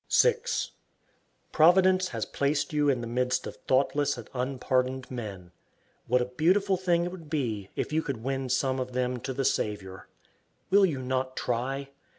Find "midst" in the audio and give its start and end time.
3.05-3.45